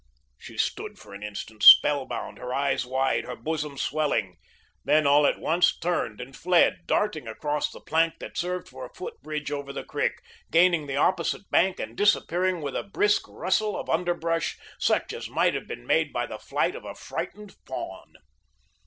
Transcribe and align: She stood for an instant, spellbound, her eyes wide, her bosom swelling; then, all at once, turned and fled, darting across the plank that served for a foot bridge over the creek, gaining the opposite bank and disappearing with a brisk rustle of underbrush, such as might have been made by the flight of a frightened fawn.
She 0.39 0.57
stood 0.57 0.97
for 0.97 1.13
an 1.13 1.21
instant, 1.21 1.61
spellbound, 1.61 2.39
her 2.39 2.51
eyes 2.55 2.87
wide, 2.87 3.25
her 3.25 3.35
bosom 3.35 3.77
swelling; 3.77 4.39
then, 4.83 5.05
all 5.05 5.27
at 5.27 5.37
once, 5.39 5.77
turned 5.77 6.19
and 6.19 6.35
fled, 6.35 6.87
darting 6.87 7.27
across 7.27 7.71
the 7.71 7.81
plank 7.81 8.15
that 8.17 8.35
served 8.35 8.67
for 8.67 8.83
a 8.83 8.91
foot 8.95 9.21
bridge 9.21 9.51
over 9.51 9.71
the 9.71 9.83
creek, 9.83 10.13
gaining 10.49 10.87
the 10.87 10.97
opposite 10.97 11.51
bank 11.51 11.79
and 11.79 11.95
disappearing 11.95 12.63
with 12.63 12.75
a 12.75 12.81
brisk 12.81 13.27
rustle 13.27 13.77
of 13.79 13.91
underbrush, 13.91 14.57
such 14.79 15.13
as 15.13 15.29
might 15.29 15.53
have 15.53 15.67
been 15.67 15.85
made 15.85 16.11
by 16.11 16.25
the 16.25 16.39
flight 16.39 16.75
of 16.75 16.83
a 16.83 16.95
frightened 16.95 17.55
fawn. 17.67 18.15